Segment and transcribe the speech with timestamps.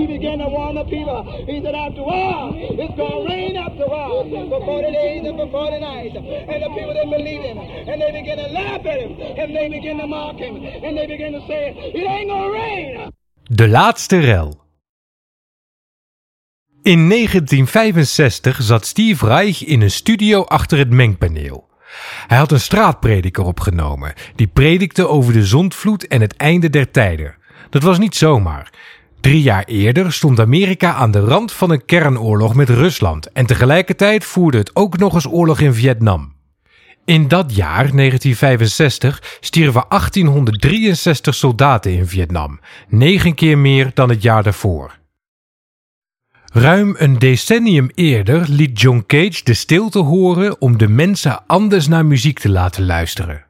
[0.00, 1.20] He began to warn the people.
[1.46, 4.24] He said, after a while, it's going to rain after a while.
[4.48, 6.16] For 40 days and for 40 nights.
[6.52, 7.58] And the people didn't believe him.
[7.90, 9.12] And they began to laugh at him.
[9.40, 10.54] And they began to mock him.
[10.84, 11.62] And they began to say,
[11.98, 13.12] it ain't going rain.
[13.42, 14.58] De laatste rel.
[16.82, 21.68] In 1965 zat Steve Reich in een studio achter het mengpaneel.
[22.26, 27.36] Hij had een straatprediker opgenomen, die predikte over de zondvloed en het einde der tijden.
[27.70, 28.70] Dat was niet zomaar.
[29.20, 34.24] Drie jaar eerder stond Amerika aan de rand van een kernoorlog met Rusland en tegelijkertijd
[34.24, 36.34] voerde het ook nog eens oorlog in Vietnam.
[37.04, 44.42] In dat jaar, 1965, stierven 1863 soldaten in Vietnam, negen keer meer dan het jaar
[44.42, 44.98] daarvoor.
[46.52, 52.06] Ruim een decennium eerder liet John Cage de stilte horen om de mensen anders naar
[52.06, 53.44] muziek te laten luisteren.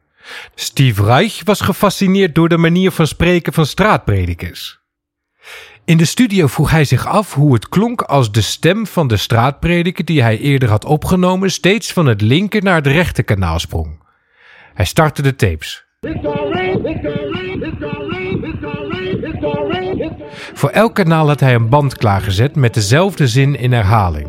[0.55, 4.80] Steve Reich was gefascineerd door de manier van spreken van straatpredikers.
[5.91, 9.17] In de studio vroeg hij zich af hoe het klonk als de stem van de
[9.17, 14.03] straatprediker die hij eerder had opgenomen steeds van het linker naar het rechter kanaal sprong.
[14.73, 15.85] Hij startte de tapes.
[20.53, 24.27] Voor elk kanaal had hij een band klaargezet met dezelfde zin in herhaling.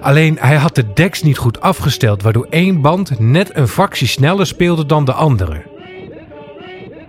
[0.00, 4.46] Alleen hij had de decks niet goed afgesteld, waardoor één band net een fractie sneller
[4.46, 5.62] speelde dan de andere.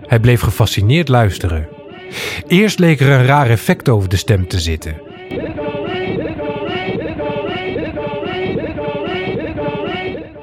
[0.06, 1.77] Hij bleef gefascineerd luisteren.
[2.46, 4.96] Eerst leek er een raar effect over de stem te zitten.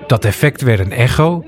[0.07, 1.43] Dat effect werd een echo.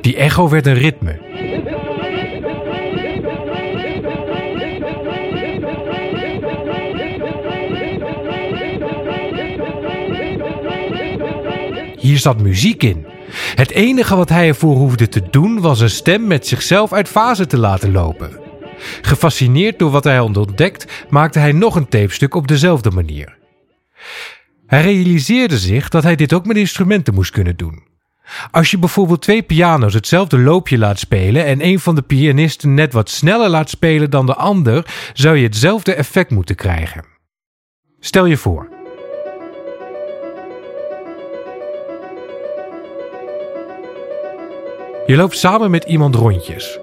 [0.00, 1.18] Die echo werd een ritme.
[11.98, 13.07] Hier zat muziek in.
[13.54, 17.46] Het enige wat hij ervoor hoefde te doen was een stem met zichzelf uit fase
[17.46, 18.40] te laten lopen.
[19.02, 23.36] Gefascineerd door wat hij ontdekt, maakte hij nog een tapestuk op dezelfde manier.
[24.66, 27.86] Hij realiseerde zich dat hij dit ook met instrumenten moest kunnen doen.
[28.50, 32.92] Als je bijvoorbeeld twee piano's hetzelfde loopje laat spelen en een van de pianisten net
[32.92, 37.04] wat sneller laat spelen dan de ander, zou je hetzelfde effect moeten krijgen.
[38.00, 38.77] Stel je voor.
[45.08, 46.78] Je loopt samen met iemand rondjes.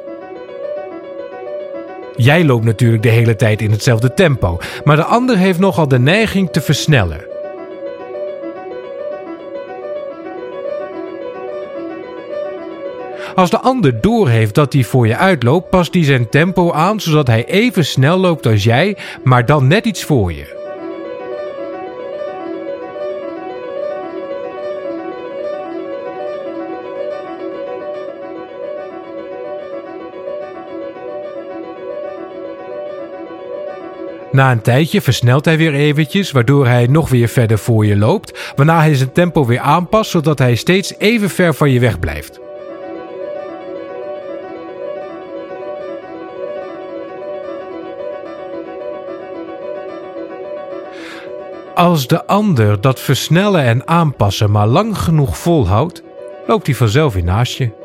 [2.15, 5.99] Jij loopt natuurlijk de hele tijd in hetzelfde tempo, maar de ander heeft nogal de
[5.99, 7.25] neiging te versnellen.
[13.35, 17.27] Als de ander doorheeft dat hij voor je uitloopt, past hij zijn tempo aan zodat
[17.27, 20.64] hij even snel loopt als jij, maar dan net iets voor je.
[34.35, 38.53] Na een tijdje versnelt hij weer eventjes, waardoor hij nog weer verder voor je loopt,
[38.55, 42.39] waarna hij zijn tempo weer aanpast zodat hij steeds even ver van je weg blijft.
[51.75, 56.03] Als de ander dat versnellen en aanpassen maar lang genoeg volhoudt,
[56.47, 57.84] loopt hij vanzelf weer naast je.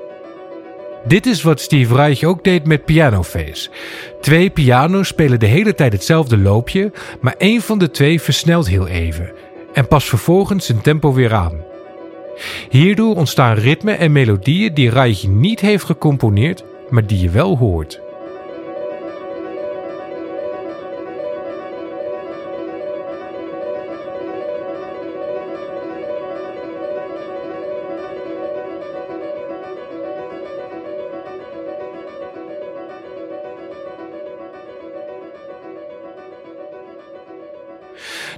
[1.06, 3.70] Dit is wat Steve Reich ook deed met Piano Face.
[4.20, 8.86] Twee piano's spelen de hele tijd hetzelfde loopje, maar één van de twee versnelt heel
[8.86, 9.32] even
[9.72, 11.64] en past vervolgens zijn tempo weer aan.
[12.70, 18.00] Hierdoor ontstaan ritmen en melodieën die Reich niet heeft gecomponeerd, maar die je wel hoort.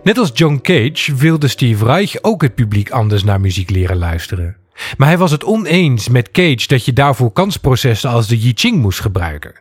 [0.02, 4.56] Net als John Cage wilde Steve Reich ook het publiek anders naar muziek leren luisteren.
[4.96, 8.80] Maar hij was het oneens met Cage dat je daarvoor kansprocessen als de I Ching
[8.80, 9.54] moest gebruiken.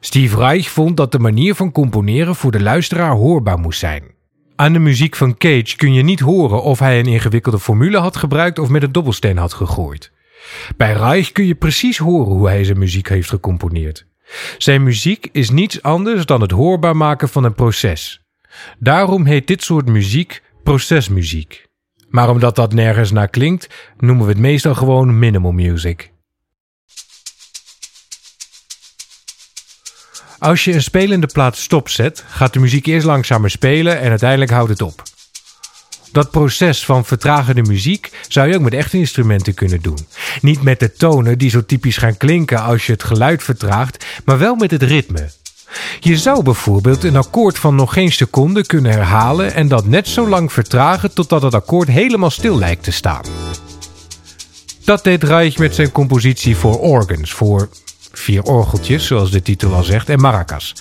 [0.00, 4.02] Steve Reich vond dat de manier van componeren voor de luisteraar hoorbaar moest zijn.
[4.56, 8.16] Aan de muziek van Cage kun je niet horen of hij een ingewikkelde formule had
[8.16, 10.12] gebruikt of met een dobbelsteen had gegooid.
[10.76, 14.06] Bij Reich kun je precies horen hoe hij zijn muziek heeft gecomponeerd.
[14.58, 18.21] Zijn muziek is niets anders dan het hoorbaar maken van een proces.
[18.78, 21.66] Daarom heet dit soort muziek procesmuziek.
[22.08, 23.68] Maar omdat dat nergens naar klinkt,
[23.98, 26.10] noemen we het meestal gewoon minimal music.
[30.38, 34.70] Als je een spelende plaat stopzet, gaat de muziek eerst langzamer spelen en uiteindelijk houdt
[34.70, 35.02] het op.
[36.12, 40.06] Dat proces van vertragende muziek zou je ook met echte instrumenten kunnen doen.
[40.40, 44.38] Niet met de tonen die zo typisch gaan klinken als je het geluid vertraagt, maar
[44.38, 45.30] wel met het ritme.
[46.00, 50.28] Je zou bijvoorbeeld een akkoord van nog geen seconde kunnen herhalen en dat net zo
[50.28, 53.24] lang vertragen totdat het akkoord helemaal stil lijkt te staan.
[54.84, 57.68] Dat deed Reich met zijn compositie voor organs, voor
[58.12, 60.74] vier orgeltjes, zoals de titel al zegt, en maracas.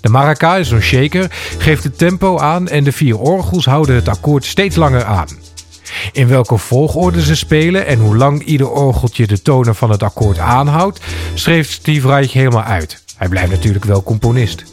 [0.00, 4.08] De maraca is een shaker, geeft het tempo aan en de vier orgels houden het
[4.08, 5.28] akkoord steeds langer aan.
[6.12, 10.38] In welke volgorde ze spelen en hoe lang ieder orgeltje de tonen van het akkoord
[10.38, 11.00] aanhoudt,
[11.34, 13.03] schreef Steve Reich helemaal uit.
[13.24, 14.64] Hij blijft natuurlijk wel componist.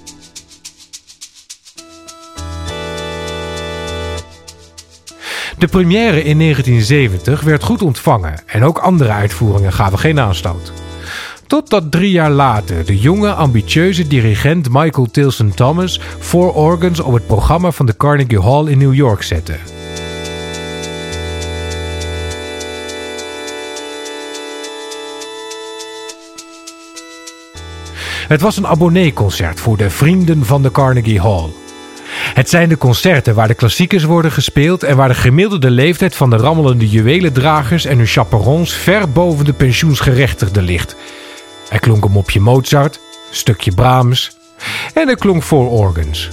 [5.57, 10.71] De première in 1970 werd goed ontvangen en ook andere uitvoeringen gaven geen aanstoot.
[11.47, 17.27] Totdat drie jaar later de jonge, ambitieuze dirigent Michael Tilson Thomas Four Organs op het
[17.27, 19.80] programma van de Carnegie Hall in New York zette.
[28.31, 31.49] Het was een abonneeconcert voor de vrienden van de Carnegie Hall.
[32.33, 36.29] Het zijn de concerten waar de klassiekers worden gespeeld en waar de gemiddelde leeftijd van
[36.29, 40.95] de rammelende juwelendragers en hun chaperons ver boven de pensioensgerechtigden ligt.
[41.69, 44.37] Er klonk een mopje Mozart, een stukje Brahms
[44.93, 46.29] en er klonk Four Organs.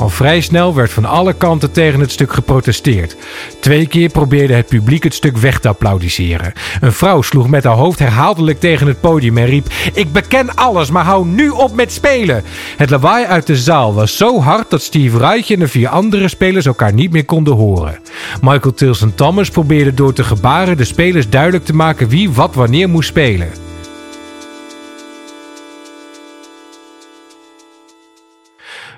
[0.00, 3.16] Al vrij snel werd van alle kanten tegen het stuk geprotesteerd.
[3.60, 6.52] Twee keer probeerde het publiek het stuk weg te applaudisseren.
[6.80, 10.90] Een vrouw sloeg met haar hoofd herhaaldelijk tegen het podium en riep: Ik beken alles,
[10.90, 12.44] maar hou nu op met spelen!
[12.76, 16.28] Het lawaai uit de zaal was zo hard dat Steve Reich en de vier andere
[16.28, 17.98] spelers elkaar niet meer konden horen.
[18.40, 22.88] Michael Tilson Thomas probeerde door te gebaren de spelers duidelijk te maken wie wat wanneer
[22.88, 23.69] moest spelen.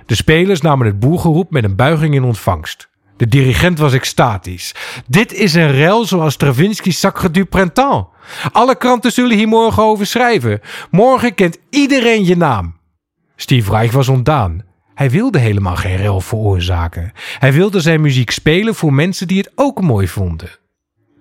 [0.06, 2.90] De spelers namen het boergeroep met een buiging in ontvangst.
[3.16, 4.74] De dirigent was extatisch.
[5.06, 8.06] Dit is een rel zoals Stravinsky's Sacre du Printemps.
[8.52, 10.60] Alle kranten zullen hier morgen over schrijven.
[10.90, 12.76] Morgen kent iedereen je naam.
[13.36, 14.62] Steve Reich was ontdaan.
[14.94, 17.12] Hij wilde helemaal geen rel veroorzaken.
[17.38, 20.50] Hij wilde zijn muziek spelen voor mensen die het ook mooi vonden.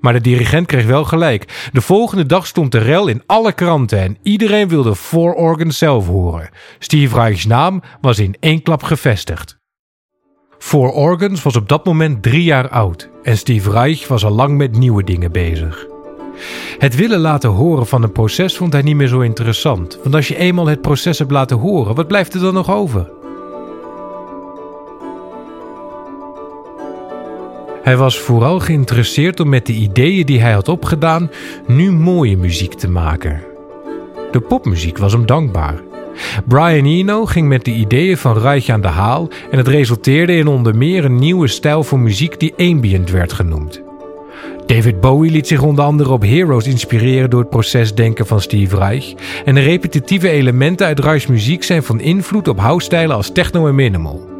[0.01, 1.69] Maar de dirigent kreeg wel gelijk.
[1.71, 6.07] De volgende dag stond de rel in alle kranten en iedereen wilde Four Organs zelf
[6.07, 6.49] horen.
[6.79, 9.59] Steve Reich's naam was in één klap gevestigd.
[10.57, 14.57] Four Organs was op dat moment drie jaar oud en Steve Reich was al lang
[14.57, 15.85] met nieuwe dingen bezig.
[16.77, 20.27] Het willen laten horen van een proces vond hij niet meer zo interessant, want als
[20.27, 23.20] je eenmaal het proces hebt laten horen, wat blijft er dan nog over?
[27.83, 31.29] Hij was vooral geïnteresseerd om met de ideeën die hij had opgedaan
[31.67, 33.41] nu mooie muziek te maken.
[34.31, 35.81] De popmuziek was hem dankbaar.
[36.47, 40.47] Brian Eno ging met de ideeën van Reich aan de haal en het resulteerde in
[40.47, 43.81] onder meer een nieuwe stijl voor muziek die ambient werd genoemd.
[44.65, 49.13] David Bowie liet zich onder andere op Heroes inspireren door het procesdenken van Steve Reich
[49.45, 53.75] en de repetitieve elementen uit Reichs muziek zijn van invloed op house als techno en
[53.75, 54.30] minimal.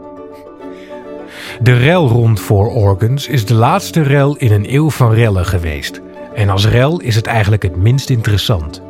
[1.63, 6.01] De rel rond Four Organs is de laatste rel in een eeuw van rellen geweest.
[6.35, 8.81] En als rel is het eigenlijk het minst interessant.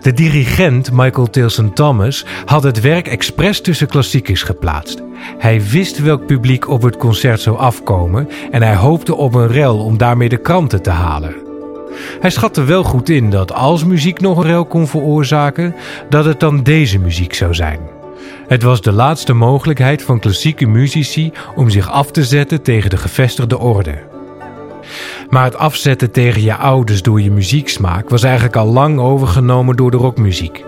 [0.00, 5.02] De dirigent Michael Tilson Thomas had het werk expres tussen klassiekers geplaatst.
[5.38, 9.78] Hij wist welk publiek op het concert zou afkomen en hij hoopte op een rel
[9.84, 11.34] om daarmee de kranten te halen.
[12.20, 15.74] Hij schatte wel goed in dat als muziek nog een rel kon veroorzaken,
[16.08, 17.80] dat het dan deze muziek zou zijn.
[18.48, 22.96] Het was de laatste mogelijkheid van klassieke muzici om zich af te zetten tegen de
[22.96, 23.98] gevestigde orde.
[25.30, 29.90] Maar het afzetten tegen je ouders door je muzieksmaak was eigenlijk al lang overgenomen door
[29.90, 30.64] de rockmuziek.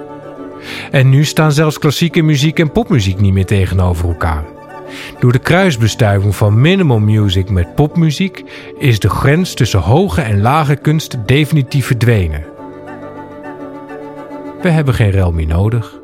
[0.90, 4.44] En nu staan zelfs klassieke muziek en popmuziek niet meer tegenover elkaar.
[5.20, 8.44] Door de kruisbestuiving van minimal music met popmuziek
[8.78, 12.44] is de grens tussen hoge en lage kunst definitief verdwenen.
[14.62, 16.02] We hebben geen rel meer nodig.